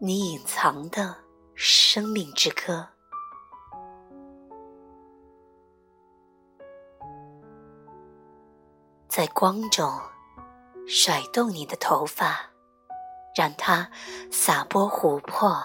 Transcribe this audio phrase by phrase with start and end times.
[0.00, 1.16] 你隐藏的
[1.56, 2.86] 生命之歌，
[9.08, 10.00] 在光中
[10.86, 12.48] 甩动你的头发，
[13.34, 13.90] 让它
[14.30, 15.60] 洒播琥珀。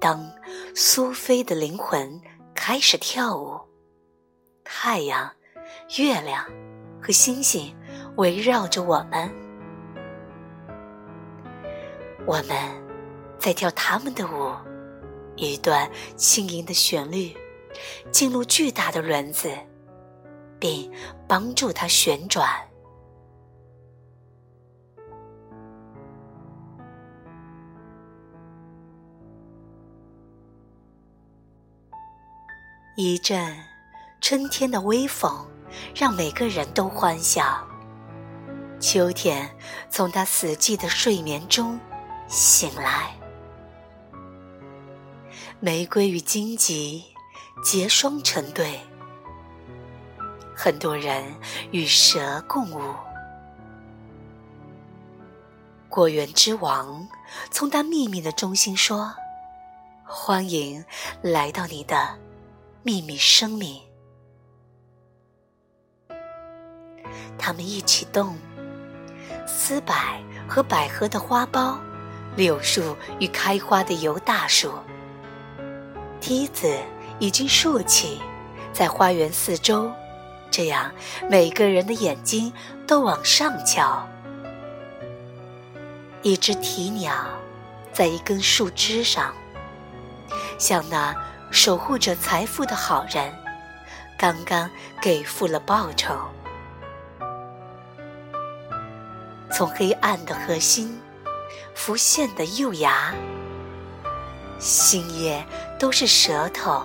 [0.00, 0.32] 当
[0.74, 2.22] 苏菲的灵魂
[2.54, 3.60] 开始跳舞，
[4.64, 5.30] 太阳、
[5.98, 6.42] 月亮
[7.02, 7.76] 和星星
[8.16, 9.49] 围绕着我们。
[12.30, 12.56] 我们
[13.40, 14.54] 在跳他们的舞，
[15.34, 17.36] 一段轻盈的旋律
[18.12, 19.50] 进入巨大的轮子，
[20.60, 20.88] 并
[21.26, 22.48] 帮助它旋转。
[32.96, 33.56] 一阵
[34.20, 35.44] 春天的微风
[35.96, 37.66] 让每个人都欢笑。
[38.78, 39.50] 秋天
[39.90, 41.76] 从他死寂的睡眠中。
[42.30, 43.12] 醒来，
[45.58, 47.04] 玫瑰与荆棘
[47.60, 48.78] 结双成对，
[50.54, 51.24] 很多人
[51.72, 52.94] 与蛇共舞。
[55.88, 57.08] 果园之王
[57.50, 59.12] 从他秘密的中心说
[60.06, 60.84] ：“欢迎
[61.22, 62.16] 来到你的
[62.84, 63.82] 秘密生命。”
[67.36, 68.38] 他们一起动，
[69.48, 69.92] 丝柏
[70.48, 71.76] 和百合的花苞。
[72.36, 74.72] 柳树与开花的油大树，
[76.20, 76.72] 梯子
[77.18, 78.20] 已经竖起，
[78.72, 79.90] 在花园四周，
[80.50, 80.90] 这样
[81.28, 82.52] 每个人的眼睛
[82.86, 84.06] 都往上瞧。
[86.22, 87.12] 一只啼鸟
[87.92, 89.34] 在一根树枝上，
[90.56, 91.14] 像那
[91.50, 93.32] 守护着财富的好人
[94.16, 94.70] 刚刚
[95.02, 96.14] 给付了报酬。
[99.50, 100.98] 从黑暗的核心。
[101.74, 103.14] 浮现的幼芽，
[104.58, 105.44] 新叶
[105.78, 106.84] 都是舌头，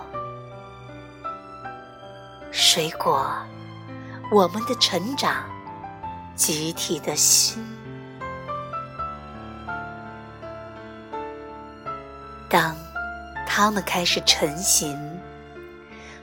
[2.51, 3.31] 水果，
[4.31, 5.43] 我们的成长，
[6.35, 7.63] 集体的心。
[12.49, 12.75] 当
[13.45, 14.97] 它们开始成型，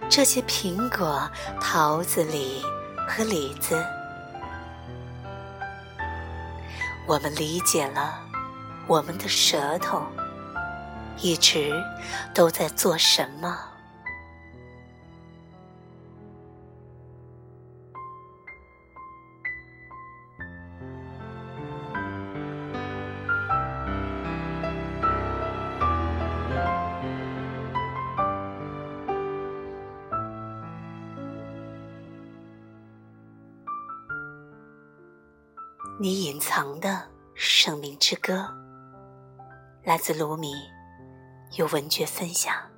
[0.08, 1.30] 这些苹果、
[1.60, 2.62] 桃子、李
[3.06, 3.84] 和李子，
[7.06, 8.31] 我们理解了。
[8.88, 10.02] 我们的舌头
[11.18, 11.72] 一直
[12.34, 13.56] 都在做什么？
[35.98, 37.00] 你隐藏的
[37.34, 38.52] 生命之歌。
[39.84, 40.70] 来自卢米，
[41.56, 42.71] 有文学分享。